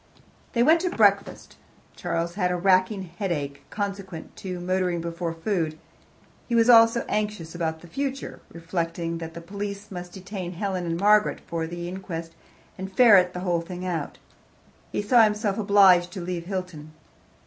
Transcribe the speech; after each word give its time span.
They 0.53 0.63
went 0.63 0.83
into 0.83 0.97
breakfast. 0.97 1.57
Charles 1.95 2.33
had 2.33 2.49
a 2.49 2.55
racking 2.55 3.03
headache, 3.03 3.61
consequent 3.69 4.41
on 4.43 4.65
motoring 4.65 4.99
before 4.99 5.31
food. 5.31 5.77
He 6.49 6.55
was 6.55 6.71
also 6.71 7.05
anxious 7.07 7.53
about 7.53 7.81
the 7.81 7.87
future, 7.87 8.39
reflecting 8.51 9.19
that 9.19 9.35
the 9.35 9.41
police 9.41 9.91
must 9.91 10.13
detain 10.13 10.53
Helen 10.53 10.87
and 10.87 10.99
Margaret 10.99 11.39
for 11.41 11.67
the 11.67 11.87
inquest 11.87 12.31
and 12.79 12.91
ferret 12.91 13.33
the 13.35 13.41
whole 13.41 13.61
thing 13.61 13.85
out. 13.85 14.17
He 14.91 15.03
saw 15.03 15.21
himself 15.23 15.59
obliged 15.59 16.11
to 16.13 16.21
leave 16.21 16.45
Hilton. 16.47 16.93